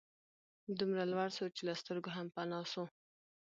دومره 0.77 1.03
لوړ 1.11 1.27
سو 1.37 1.45
چي 1.55 1.61
له 1.67 1.73
سترګو 1.81 2.09
هم 2.17 2.27
پناه 2.35 2.65
سو 2.73 2.83